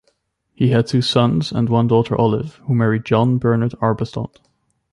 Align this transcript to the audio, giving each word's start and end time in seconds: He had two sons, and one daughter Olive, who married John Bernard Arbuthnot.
He 0.55 0.69
had 0.69 0.87
two 0.87 1.03
sons, 1.03 1.51
and 1.51 1.69
one 1.69 1.85
daughter 1.87 2.17
Olive, 2.19 2.55
who 2.65 2.73
married 2.73 3.05
John 3.05 3.37
Bernard 3.37 3.75
Arbuthnot. 3.81 4.39